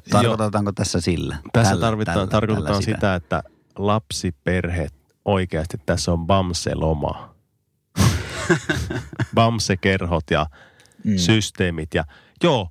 [0.09, 1.37] tarkoitetaanko tässä sillä?
[1.53, 3.43] tässä Tällä- tarvitaan, tällä- tarkoitetaan tällä sitä, että
[3.77, 4.93] lapsiperheet
[5.25, 7.35] oikeasti tässä on Bamse-loma.
[9.35, 10.45] Bamse-kerhot ja
[11.03, 11.17] mm.
[11.17, 11.93] systeemit.
[11.93, 12.03] Ja
[12.43, 12.69] joo,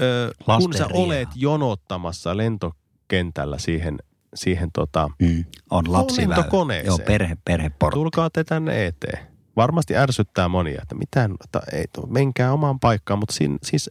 [0.00, 2.72] ö, kun sä olet jonottamassa lento,
[3.06, 3.98] lentokentällä siihen,
[4.36, 5.44] siihen tota, Mm.
[5.70, 5.84] On
[6.16, 6.86] lentokoneeseen.
[6.86, 7.94] Joo, perhe, perheportti.
[7.94, 9.18] tulkaa te tänne eteen.
[9.56, 13.90] Varmasti ärsyttää monia, että mitä, että ei, menkää omaan paikkaan, mutta siinä, siis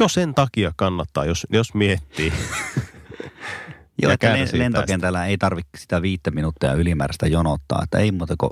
[0.00, 2.32] jo sen takia kannattaa, jos, jos miettii.
[4.02, 8.50] Joo, että lentokentällä ei tarvitse sitä viittä minuuttia ylimääräistä jonottaa, että ei muuta kuin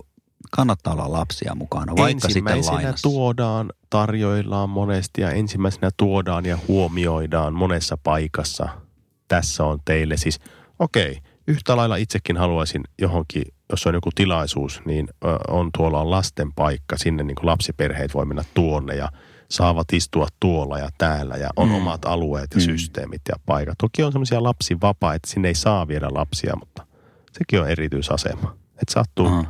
[0.50, 3.08] kannattaa olla lapsia mukana, vaikka sitten lainassa.
[3.08, 8.68] tuodaan, tarjoillaan monesti ja ensimmäisenä tuodaan ja huomioidaan monessa paikassa.
[9.28, 10.40] Tässä on teille siis,
[10.78, 15.08] okei, yhtä lailla itsekin haluaisin johonkin, jos on joku tilaisuus, niin
[15.48, 16.96] on tuolla on lasten paikka.
[16.98, 19.08] Sinne niin kuin lapsiperheet voi mennä tuonne ja
[19.50, 21.74] saavat istua tuolla ja täällä ja on Mm.
[21.74, 22.64] omat alueet ja Mm.
[22.64, 23.78] systeemit ja paikat.
[23.78, 26.86] Toki on semmoisia lapsivapaita, että sinne ei saa viedä lapsia, mutta
[27.32, 28.56] sekin on erityisasema.
[28.68, 29.44] Että sattuu Aha.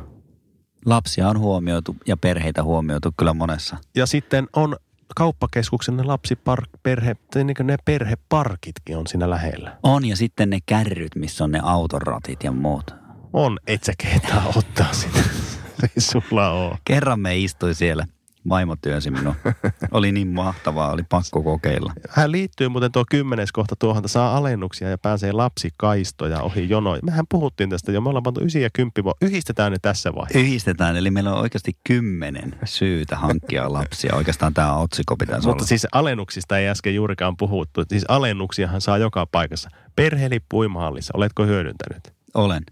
[0.85, 3.77] Lapsia on huomioitu ja perheitä huomioitu kyllä monessa.
[3.95, 4.75] Ja sitten on
[5.15, 9.77] kauppakeskuksen ne lapsipark, perhe, niin ne perheparkitkin on siinä lähellä.
[9.83, 12.95] On ja sitten ne kärryt, missä on ne autoratit ja muut.
[13.33, 15.19] On, et sä kehtaa ottaa sitä.
[15.83, 16.77] Ei sulla oo.
[16.85, 18.07] Kerran me istui siellä.
[18.49, 19.35] Vaimo työnsi minua.
[19.91, 21.93] Oli niin mahtavaa, oli pakko kokeilla.
[22.09, 27.01] Hän liittyy muuten tuo kymmenes kohta tuohon, että saa alennuksia ja pääsee lapsikaistoja ohi jonoja.
[27.03, 29.25] Mehän puhuttiin tästä jo, me ollaan pantu 9 ja 10 vuotta.
[29.25, 30.39] Yhdistetään ne tässä vaiheessa.
[30.39, 34.15] Yhdistetään, eli meillä on oikeasti kymmenen syytä hankkia lapsia.
[34.15, 35.67] Oikeastaan tämä otsikko pitäisi Mutta olla.
[35.67, 37.83] siis alennuksista ei äsken juurikaan puhuttu.
[37.89, 39.69] Siis alennuksiahan saa joka paikassa.
[39.95, 42.13] Perhelippu uimahallissa, oletko hyödyntänyt?
[42.33, 42.63] Olen.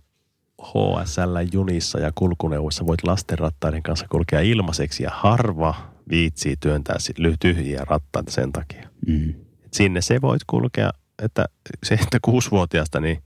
[0.63, 5.75] HSL junissa ja kulkuneuvoissa voit lastenrattaiden kanssa kulkea ilmaiseksi ja harva
[6.09, 6.95] viitsii työntää
[7.39, 8.89] tyhjiä rattaita sen takia.
[9.07, 9.29] Mm.
[9.65, 10.89] Et sinne se voit kulkea,
[11.21, 11.45] että
[11.83, 13.23] se, että kuusivuotiaasta, niin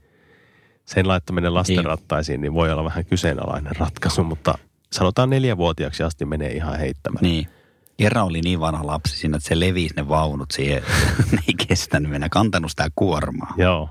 [0.84, 4.58] sen laittaminen lastenrattaisiin, niin voi olla vähän kyseenalainen ratkaisu, mutta
[4.92, 7.22] sanotaan neljävuotiaaksi asti menee ihan heittämään.
[7.22, 7.48] Niin.
[7.96, 10.82] Kerran oli niin vanha lapsi siinä, että se levisi ne vaunut siihen.
[11.32, 13.54] ne ei kestänyt mennä, kantanut sitä kuormaa.
[13.56, 13.90] Joo.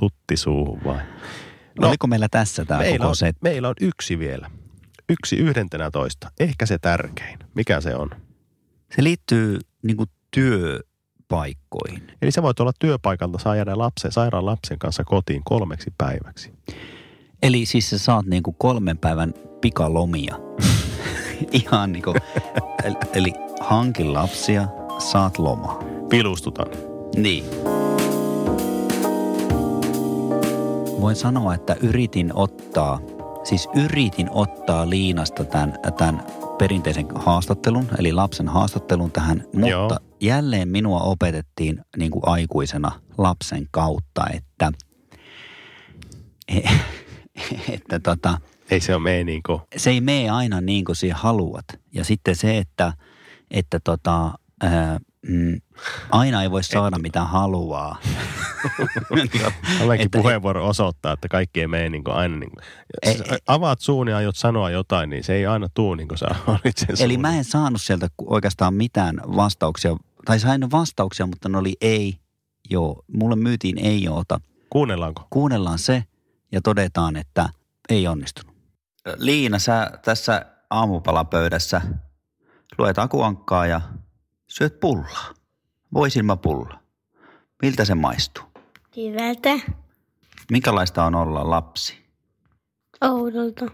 [0.00, 1.00] Tutti suuhun vai?
[1.80, 3.36] No, Oliko meillä tässä tämä meillä, koko on, set?
[3.42, 4.50] meillä on yksi vielä.
[5.08, 6.30] Yksi yhdentenä toista.
[6.40, 7.38] Ehkä se tärkein.
[7.54, 8.10] Mikä se on?
[8.96, 12.02] Se liittyy niin kuin työpaikkoihin.
[12.22, 16.52] Eli sä voit olla työpaikalta, saa jäädä lapsen, sairaan lapsen kanssa kotiin kolmeksi päiväksi.
[17.42, 20.36] Eli siis sä saat niin kuin kolmen päivän pikalomia.
[21.52, 22.16] Ihan niin kuin,
[22.84, 25.82] eli, eli hankin lapsia, saat lomaa.
[26.10, 26.66] Pilustutan.
[27.16, 27.44] Niin.
[31.04, 33.00] Voin sanoa, että yritin ottaa,
[33.42, 36.22] siis yritin ottaa Liinasta tämän, tämän
[36.58, 39.98] perinteisen haastattelun, eli lapsen haastattelun tähän, mutta Joo.
[40.20, 44.72] jälleen minua opetettiin niin kuin aikuisena lapsen kautta, että,
[47.74, 48.38] että tota,
[48.70, 51.66] Ei se ole mene niin kuin, se ei mene aina niin kuin sinä haluat.
[51.94, 52.92] Ja sitten se, että,
[53.50, 55.60] että tota, ää, mm,
[56.10, 57.98] aina ei voi saada mitä haluaa.
[59.98, 62.64] Että- puheenvuoro osoittaa, että kaikki ei mene niin kuin aina niin kuin,
[63.02, 66.26] Ei- avaat suun ja aiot sanoa jotain, niin se ei aina tuu niin kuin sä
[66.46, 67.20] olit sen Eli suun.
[67.22, 69.96] mä en saanut sieltä oikeastaan mitään vastauksia.
[70.24, 72.14] Tai sain vastauksia, mutta ne oli ei,
[72.70, 73.02] joo.
[73.12, 74.40] Mulle myytiin ei, joo, ota.
[74.70, 75.26] Kuunnellaanko?
[75.30, 76.04] Kuunnellaan se
[76.52, 77.48] ja todetaan, että
[77.88, 78.54] ei onnistunut.
[79.16, 81.80] Liina, sä tässä aamupalapöydässä
[82.78, 83.80] luet akuankkaa ja
[84.56, 85.34] syöt pullaa.
[85.94, 86.78] Voisilmapulla.
[87.62, 88.44] Miltä se maistuu?
[88.96, 89.50] Hyvältä.
[90.50, 92.04] Minkälaista on olla lapsi?
[93.00, 93.66] Oudolta.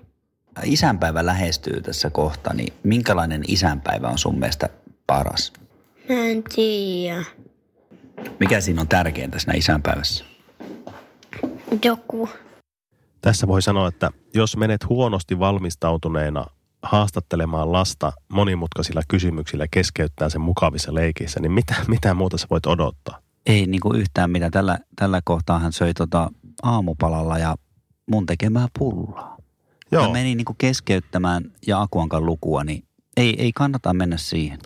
[0.64, 4.69] Isänpäivä lähestyy tässä kohta, niin minkälainen isänpäivä on sun mielestä
[5.07, 5.53] paras?
[6.09, 7.25] Mä en tiedä.
[8.40, 10.25] Mikä siinä on tärkeintä siinä isänpäivässä?
[11.85, 12.29] Joku.
[13.21, 16.47] Tässä voi sanoa, että jos menet huonosti valmistautuneena
[16.83, 23.19] haastattelemaan lasta monimutkaisilla kysymyksillä keskeyttää sen mukavissa leikissä, niin mitä, mitä muuta sä voit odottaa?
[23.47, 24.51] Ei niin kuin yhtään mitä.
[24.51, 26.31] Tällä, tällä kohtaa hän söi tota
[26.62, 27.57] aamupalalla ja
[28.11, 29.37] mun tekemää pullaa.
[29.93, 32.85] Joo, Mä menin niin kuin keskeyttämään ja Akuankan lukua, niin
[33.16, 34.59] ei, ei kannata mennä siihen.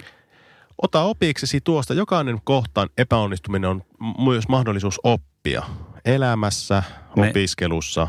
[0.83, 1.95] ota opiksesi tuosta.
[1.95, 3.83] Jokainen kohtaan epäonnistuminen on
[4.25, 5.63] myös mahdollisuus oppia
[6.05, 6.83] elämässä,
[7.17, 8.09] Me- opiskelussa,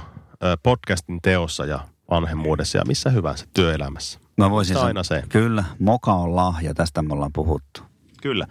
[0.64, 4.20] podcastin teossa ja vanhemmuudessa ja missä hyvänsä työelämässä.
[4.38, 5.24] Mä voisin aina se.
[5.30, 7.82] Kyllä, moka on lahja, tästä me ollaan puhuttu.
[8.22, 8.48] Kyllä.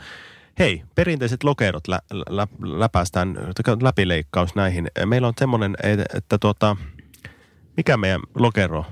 [0.58, 3.36] Hei, perinteiset lokerot lä, lä, läpäistään,
[3.82, 4.88] läpileikkaus näihin.
[5.06, 6.76] Meillä on semmoinen, että, että tuota,
[7.76, 8.84] mikä meidän lokero,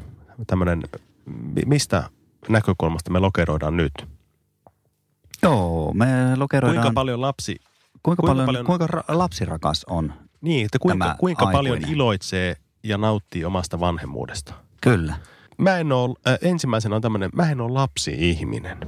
[0.47, 0.83] tämmöinen,
[1.27, 2.11] mi- mistä
[2.49, 3.93] näkökulmasta me lokeroidaan nyt?
[5.43, 6.83] Joo, me lokeroidaan.
[6.83, 7.57] Kuinka paljon lapsi,
[8.03, 10.13] kuinka, kuinka paljon, paljon- kuinka ra- lapsirakas on?
[10.41, 14.55] niin, että kuinka, kuinka paljon iloitsee ja nauttii omasta vanhemmuudesta?
[14.81, 15.15] Kyllä.
[15.59, 18.79] Mä en ole, äh, ensimmäisenä on tämmöinen, mä en ole lapsi-ihminen.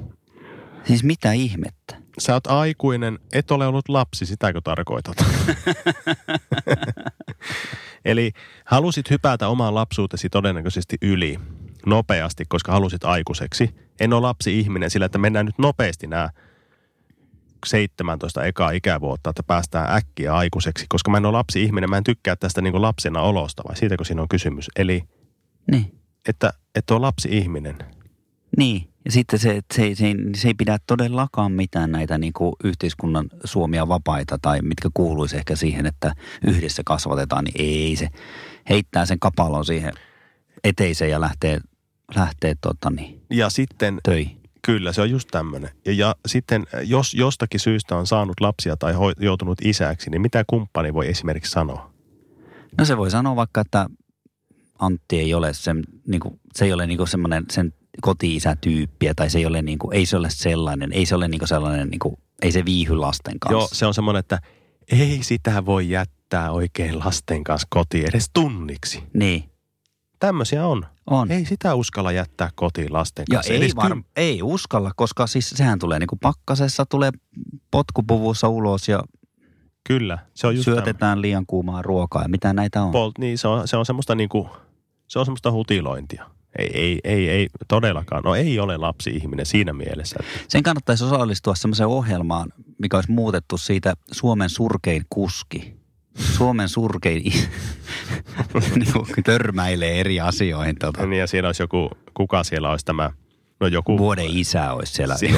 [0.84, 2.04] Siis mitä ihmettä?
[2.18, 5.16] sä oot aikuinen, et ole ollut lapsi, sitäkö tarkoitat?
[8.04, 8.32] Eli
[8.64, 11.38] halusit hypätä omaan lapsuutesi todennäköisesti yli
[11.86, 13.74] nopeasti, koska halusit aikuiseksi.
[14.00, 16.30] En ole lapsi-ihminen sillä, että mennään nyt nopeasti nämä
[17.66, 22.36] 17 ekaa ikävuotta, että päästään äkkiä aikuiseksi, koska mä en ole lapsi-ihminen, mä en tykkää
[22.36, 24.68] tästä niin lapsena olosta, vai siitäkö siinä on kysymys?
[24.76, 25.02] Eli,
[25.70, 25.98] Niin.
[26.28, 27.76] että et ole lapsi-ihminen.
[28.56, 32.18] Niin, ja sitten se, että se, ei- se, ei- se ei pidä todellakaan mitään näitä
[32.18, 36.12] niin kuin yhteiskunnan suomia vapaita tai mitkä kuuluisi ehkä siihen, että
[36.46, 38.08] yhdessä kasvatetaan, niin ei se
[38.68, 39.92] heittää sen kapalon siihen
[40.64, 41.60] eteiseen ja lähtee,
[42.16, 44.40] lähtee tota niin, Ja sitten töihin.
[44.64, 45.70] Kyllä, se on just tämmöinen.
[45.84, 50.44] Ja, ja sitten, jos jostakin syystä on saanut lapsia tai ho, joutunut isäksi, niin mitä
[50.46, 51.90] kumppani voi esimerkiksi sanoa?
[52.78, 53.86] No se voi sanoa vaikka, että
[54.78, 59.38] Antti ei ole sen, niin kuin, se ei ole niin semmoinen sen koti-isätyyppiä tai se
[59.38, 62.16] ei ole niin kuin, ei se ole sellainen, ei se ole niin sellainen, niin kuin,
[62.42, 63.58] ei se viihy lasten kanssa.
[63.58, 64.38] Joo, se on semmoinen, että
[64.92, 69.02] ei sitä voi jättää oikein lasten kanssa kotiin edes tunniksi.
[69.14, 69.44] Niin,
[70.20, 70.86] Tämmöisiä on.
[71.06, 71.30] on.
[71.30, 73.52] Ei sitä uskalla jättää kotiin lasten Ja kanssa.
[73.52, 77.10] ei, edes var, kym- ei uskalla, koska siis sehän tulee niin kuin pakkasessa, tulee
[77.70, 79.02] potkupuvussa ulos ja
[79.86, 82.92] Kyllä, se on just syötetään liian kuumaa ruokaa ja mitä näitä on.
[82.92, 84.48] Polt, niin se on, se on semmoista niinku,
[85.06, 86.30] se on semmoista hutilointia.
[86.58, 88.22] Ei, ei, ei, ei todellakaan.
[88.22, 90.16] No ei ole lapsi-ihminen siinä mielessä.
[90.20, 95.76] Että Sen kannattaisi osallistua semmoiseen ohjelmaan, mikä olisi muutettu siitä Suomen surkein kuski.
[96.16, 97.22] Suomen surkein
[98.74, 100.76] niin törmäilee eri asioihin.
[100.78, 101.06] Tota.
[101.06, 103.10] Niin ja siellä olisi joku, kuka siellä olisi tämä,
[103.60, 105.34] no joku Vuoden isä olisi siellä Si-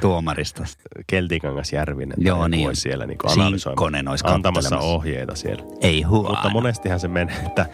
[0.00, 0.64] tuomarista.
[1.06, 2.16] Keltikangas Järvinen.
[2.20, 2.66] Joo, niin.
[2.68, 3.18] Olisi siellä niin
[3.58, 5.62] Sinkkonen olisi antamassa ohjeita siellä.
[5.80, 6.28] Ei huono.
[6.28, 7.66] Mutta monestihan se menee, että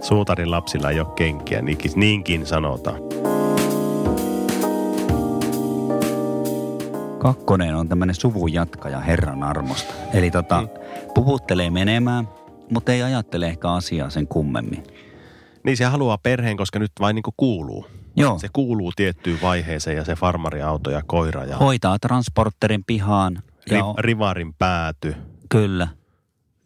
[0.00, 2.98] suutarin lapsilla ei ole kenkiä, niinkin, niinkin sanotaan.
[7.18, 9.94] Kakkonen on tämmöinen suvun jatkaja Herran armosta.
[10.14, 10.68] Eli tota, Mm.
[11.14, 12.28] Puvuttelee menemään,
[12.70, 14.82] mutta ei ajattele ehkä asiaa sen kummemmin.
[15.64, 17.86] Niin se haluaa perheen, koska nyt vain niin kuuluu.
[18.16, 23.42] Joo, Se kuuluu tiettyyn vaiheeseen ja se farmariauto ja koira ja hoitaa transporterin pihaan.
[23.70, 25.16] ri, Ja rivarin pääty.
[25.48, 25.88] kyllä.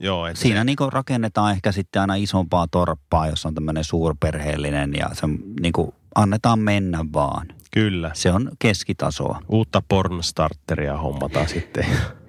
[0.01, 4.93] Joo, että Siinä se, niinku rakennetaan ehkä sitten aina isompaa torppaa, jos on tämmöinen suurperheellinen
[4.99, 5.27] ja se
[5.61, 7.47] niinku annetaan mennä vaan.
[7.71, 8.11] kyllä.
[8.15, 9.41] Se on keskitasoa.
[9.49, 11.87] Uutta pornstarteria hommataan sitten.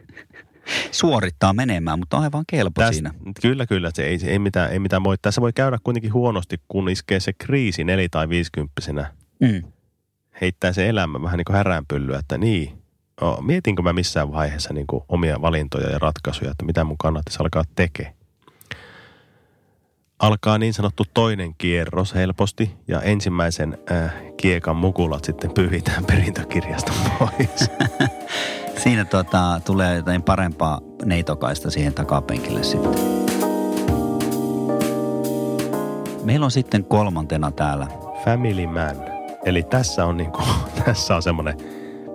[0.91, 3.13] Suorittaa menemään, mutta on aivan kelpo Tästä, siinä.
[3.41, 3.91] Kyllä, kyllä.
[3.93, 5.15] Se ei, se ei, mitään, ei mitään voi.
[5.21, 9.13] Tässä voi käydä kuitenkin huonosti, kun iskee se kriisi neli- tai viisikymppisenä.
[9.39, 9.63] Mm.
[10.41, 12.83] Heittää se elämä vähän niin kuin häränpyllyä, että niin.
[13.21, 17.39] O, mietinkö mä missään vaiheessa niin kuin omia valintoja ja ratkaisuja, että mitä mun kannattaisi
[17.41, 18.15] alkaa tekemään.
[20.19, 27.69] Alkaa niin sanottu toinen kierros helposti ja ensimmäisen äh, kiekan mukulat sitten pyyhitään perintökirjasta pois.
[28.83, 32.91] Siinä tota, tulee jotain parempaa neitokaista siihen takapenkille sitten.
[36.23, 37.87] Meillä on sitten kolmantena täällä.
[38.25, 38.95] Family man.
[39.45, 40.41] Eli tässä on, niinku,
[40.85, 41.57] tässä on semmoinen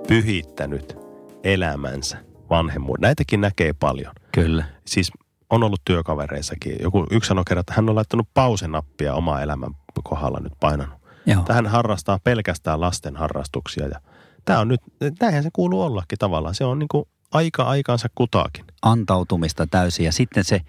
[0.09, 0.96] pyhittänyt
[1.44, 2.18] elämänsä
[2.50, 3.02] vanhemmuuden.
[3.02, 4.12] Näitäkin näkee paljon.
[4.33, 4.64] Kyllä.
[4.87, 5.11] Siis
[5.50, 6.76] on ollut työkavereissakin.
[6.83, 9.70] Joku yksi sanoi kerran, että hän on laittanut pausenappia oma elämän
[10.04, 10.98] kohdalla nyt painanut.
[11.26, 11.40] Joo.
[11.40, 13.88] Että hän harrastaa pelkästään lasten harrastuksia.
[13.88, 14.00] Ja
[14.49, 14.81] tämä on nyt,
[15.21, 16.55] näinhän se kuuluu ollakin tavallaan.
[16.55, 18.65] Se on niinku aika aikaansa kutaakin.
[18.83, 20.07] antautumista täysin.
[20.07, 20.61] Ja sitten se,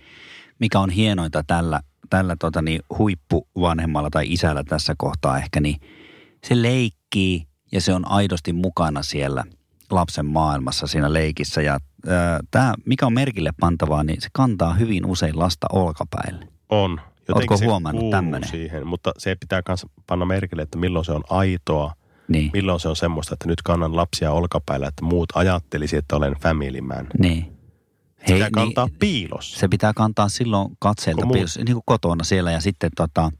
[0.59, 5.81] mikä on hienointa tällä, tällä tota niin, huippuvanhemmalla tai isällä tässä kohtaa ehkä, niin
[6.43, 9.43] se leikkii ja se on aidosti mukana siellä
[9.91, 11.61] lapsen maailmassa siinä leikissä.
[11.61, 11.79] Ja
[12.51, 16.47] tämä, mikä on merkille pantavaa, niin se kantaa hyvin usein lasta olkapäille.
[16.69, 17.01] On.
[17.33, 18.49] Ootko se huomannut kuuluu tämmönen?
[18.49, 21.93] siihen, mutta se pitää myös panna merkille, että milloin se on aitoa,
[22.29, 26.33] Niin, milloin se on semmoista, että nyt kannan lapsia olkapäillä, että muut ajattelisi, että olen
[26.41, 27.07] family man.
[27.19, 27.59] niin.
[28.19, 29.59] Se pitää Hei, kantaa niin, piilossa.
[29.59, 33.31] se pitää kantaa silloin katseelta, Kun piilossa, niin kuin kotona siellä ja sitten tota,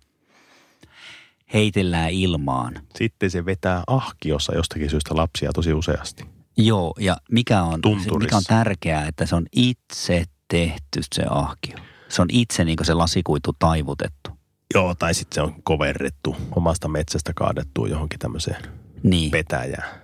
[1.54, 2.73] heitellään ilmaan.
[2.95, 6.25] Sitten se vetää ahkiossa jostakin syystä lapsia tosi useasti.
[6.58, 8.19] Joo, ja mikä on, Tunturissa.
[8.19, 11.78] mikä on tärkeää, että se on itse tehty se ahkio.
[12.10, 14.32] Se on itse niin se lasikuitu taivutettu.
[14.73, 19.99] Joo, tai sitten se on koverrettu, omasta metsästä kaadettu johonkin tämmöiseen Niin, petäjään.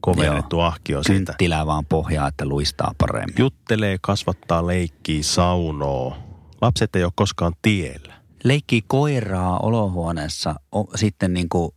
[0.00, 1.24] Koverrettu ahkio siitä.
[1.24, 3.34] kynttilää vaan pohjaa, että luistaa paremmin.
[3.38, 6.16] Juttelee, kasvattaa, leikkii, saunoo.
[6.60, 8.14] Lapset ei ole koskaan tiellä.
[8.44, 11.70] Leikkii koiraa olohuoneessa o, sitten niin kuin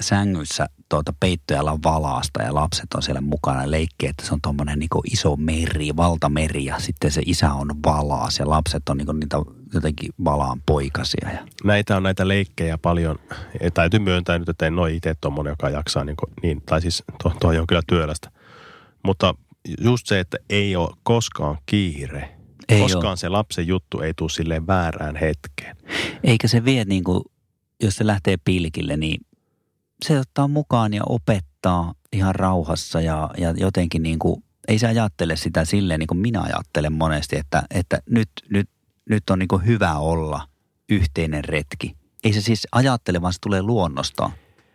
[0.00, 4.78] sängyssä tuota peittojalla valaasta ja lapset on siellä mukana ja leikkii, että se on tuommoinen
[4.78, 9.20] niin iso meri, valtameri ja sitten se isä on valaas ja lapset on niin kuin
[9.20, 9.36] niitä
[9.74, 11.30] jotenkin valaan poikasia.
[11.32, 13.18] Ja, Näitä on näitä leikkejä paljon.
[13.62, 16.80] Ja täytyy myöntää nyt, että en ole itse tuommoinen, joka jaksaa niin, kuin, niin tai
[16.80, 18.30] siis tuo, tuo on kyllä työlästä.
[19.02, 19.34] Mutta
[19.80, 22.34] just se, että ei ole koskaan kiire.
[22.68, 23.16] Ei koskaan oo.
[23.16, 25.76] se lapsen juttu ei tule silleen väärään hetkeen.
[26.24, 27.20] Eikä se vie niin kuin,
[27.82, 29.20] jos se lähtee pilkille, niin
[30.04, 35.36] se ottaa mukaan ja opettaa ihan rauhassa ja, ja jotenkin niin kuin, ei se ajattele
[35.36, 38.68] sitä silleen niin kuin minä ajattelen monesti, että, että nyt, nyt,
[39.10, 40.48] nyt on niin kuin hyvä olla
[40.88, 41.96] yhteinen retki.
[42.24, 44.32] Ei se siis ajattele, vaan se tulee luonnostaan.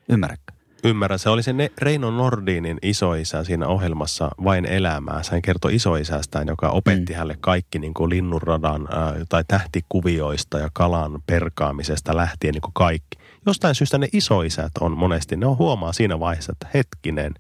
[0.10, 0.54] Ymmärrätkö?
[0.84, 5.22] Ymmärrän, se oli se ne- Reino Nordinin isoisä siinä ohjelmassa Vain elämää.
[5.32, 7.16] Hän kertoi isoisästään, joka opetti mm.
[7.16, 13.18] hänelle kaikki niin kuin linnunradan ää, tai tähtikuvioista ja kalan perkaamisesta lähtien niin kuin kaikki.
[13.46, 17.34] Jostain syystä ne isoisät on monesti, ne on huomaa siinä vaiheessa, että hetkinen,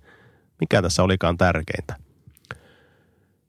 [0.59, 1.95] mikä tässä olikaan tärkeintä.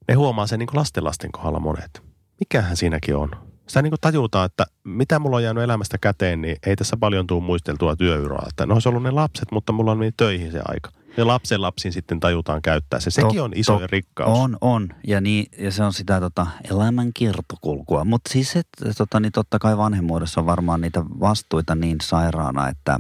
[0.09, 2.10] Ne huomaa sen niin kuin lastenlasten kohdalla monet.
[2.41, 3.31] Mikähän siinäkin on?
[3.67, 7.27] Sitä niin kuin tajutaan, että mitä mulla on jäänyt elämästä käteen, niin ei tässä paljon
[7.27, 8.47] tule muisteltua työuraa.
[8.49, 10.91] Että no on ollut ne lapset, mutta mulla on meni töihin se aika.
[11.17, 13.11] Ja lapsen lapsin sitten tajutaan käyttää se.
[13.11, 14.39] Sekin To- on iso to- rikkaus.
[14.39, 14.89] On, on.
[15.07, 18.05] Ja, niin, ja se on sitä tota, elämän kiertokulkua.
[18.05, 22.99] Mutta siis et, tota, niin totta kai vanhemmuudessa on varmaan niitä vastuita niin sairaana, että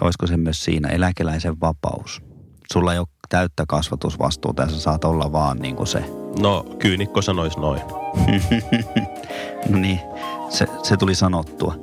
[0.00, 2.22] olisiko se myös siinä eläkeläisen vapaus.
[2.72, 6.23] Sulla ei ole täyttä kasvatusvastuuta ja sä saat olla vaan niin kuin se.
[6.38, 7.80] No kyynikko sanoisi noin.
[9.68, 10.00] No niin,
[10.48, 11.74] se, se tuli sanottua.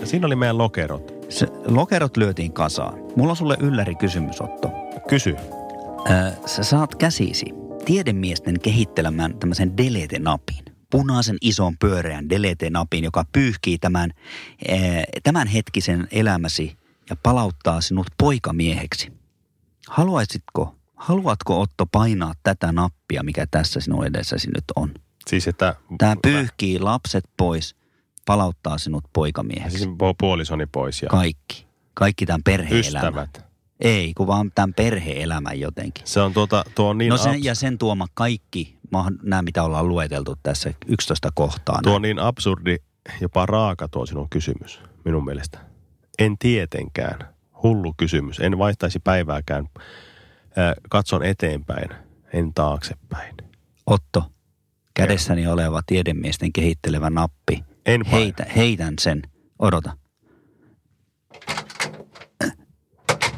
[0.00, 1.14] Ja siinä oli meidän lokerot.
[1.28, 2.98] Se, lokerot lyötiin kasaan.
[3.16, 4.70] Mulla on sulle ylläri kysymys, Otto.
[5.08, 5.36] Kysy.
[6.10, 7.46] Ö, sä saat käsisi
[7.84, 10.64] tiedemiesten kehittelemään tämmöisen delete-napin.
[10.90, 14.10] Punaisen ison pyöreän delete-napin, joka pyyhkii tämän,
[15.22, 16.76] tämän hetkisen elämäsi
[17.10, 19.12] ja palauttaa sinut poikamieheksi.
[19.88, 24.90] Haluaisitko, haluatko Otto painaa tätä nappia, mikä tässä sinun edessäsi nyt on?
[25.26, 25.76] Siis että...
[25.98, 27.76] Tämä pyyhkii lapset pois,
[28.26, 29.78] palauttaa sinut poikamieheksi.
[29.78, 31.66] Siis puolisoni pois ja Kaikki.
[31.94, 32.80] Kaikki tämän perhe-elämän.
[32.80, 33.44] ystävät.
[33.80, 36.06] Ei, kun vaan tämän perhe-elämän jotenkin.
[36.06, 38.78] Se on tuota, tuo on niin no sen, abs- ja sen tuoma kaikki,
[39.22, 41.74] nämä mitä ollaan lueteltu tässä 11 kohtaa.
[41.74, 41.94] Tuo Tuo...
[41.94, 42.76] on niin absurdi,
[43.20, 45.58] jopa raaka tuo sinun kysymys, minun mielestä.
[46.18, 47.34] En tietenkään.
[47.62, 48.40] Hullu kysymys.
[48.40, 49.68] En vaihtaisi päivääkään.
[50.90, 51.88] Katson eteenpäin,
[52.32, 53.34] en taaksepäin.
[53.86, 54.32] Otto,
[54.94, 57.64] kädessäni oleva tiedemiesten kehittelevä nappi.
[57.86, 58.16] En paina.
[58.16, 59.22] Heitä, heitän sen.
[59.58, 59.96] Odota.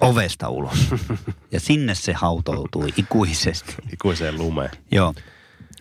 [0.01, 0.95] Ovesta ulos.
[1.53, 3.75] ja sinne se hautoutui ikuisesti.
[3.93, 4.71] Ikuiseen lumeen.
[4.93, 5.15] Joo.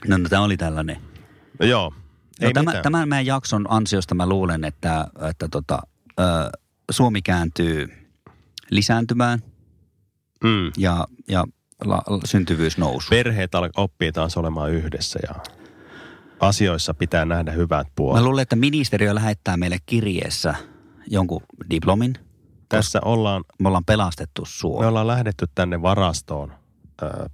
[0.08, 0.98] No, no tämä oli tällainen.
[1.60, 1.94] No joo,
[2.42, 2.84] No, ei tämä, mitään.
[2.84, 5.80] tämän meidän jakson ansiosta mä luulen, että, että tota,
[6.20, 6.24] ö,
[6.92, 7.88] Suomi kääntyy
[8.70, 9.40] lisääntymään
[10.44, 10.72] Mm.
[10.78, 11.44] ja, ja
[11.86, 13.08] la, syntyvyys nousu.
[13.10, 15.36] Perheet oppii taas olemaan yhdessä ja
[16.40, 18.22] asioissa pitää nähdä hyvät puolet.
[18.22, 20.56] Mä luulen, että ministeriö lähettää meille kirjeessä
[21.08, 22.14] jonkun diplomin.
[22.70, 24.80] Tässä ollaan, Me ollaan pelastettu Suomi.
[24.80, 26.54] me ollaan lähdetty tänne varastoon
[27.02, 27.30] ö,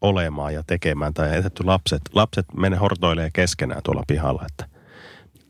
[0.00, 2.00] olemaan ja tekemään tai jätetty lapset.
[2.12, 4.46] Lapset menee hortoilee keskenään tuolla pihalla.
[4.50, 4.68] Että,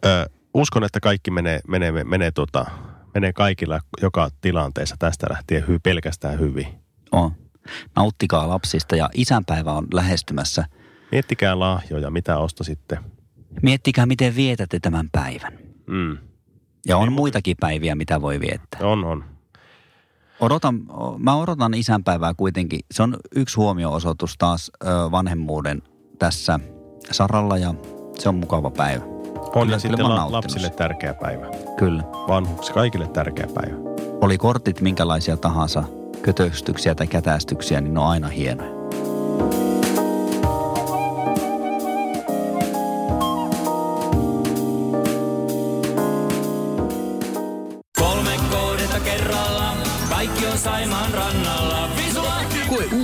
[0.06, 2.66] ö, uskon, että kaikki menee, menee, menee, tota,
[3.14, 6.66] menee kaikilla joka tilanteessa tästä lähtien hy, pelkästään hyvin.
[7.12, 7.30] On.
[7.96, 10.64] Nauttikaa lapsista ja isänpäivä on lähestymässä.
[11.12, 12.98] Miettikää lahjoja, mitä ostasitte.
[13.62, 15.52] Miettikää, miten vietätte tämän päivän.
[15.86, 16.18] Mm.
[16.86, 18.80] Ja on muitakin päiviä, mitä voi viettää.
[18.82, 19.24] On, on.
[20.40, 20.80] Odotan,
[21.18, 22.80] mä odotan isänpäivää kuitenkin.
[22.90, 24.70] Se on yksi huomio-osoitus taas
[25.10, 25.82] vanhemmuuden
[26.18, 26.60] tässä
[27.10, 27.74] saralla ja
[28.18, 29.04] se on mukava päivä.
[29.04, 31.46] On Kyllä- ja sitten la, lapsille tärkeä päivä.
[31.76, 32.02] Kyllä.
[32.28, 33.76] Vanhuksi, kaikille tärkeä päivä.
[34.20, 35.84] Oli kortit minkälaisia tahansa,
[36.22, 38.81] kötöstyksiä tai kätästyksiä, niin ne on aina hienoja.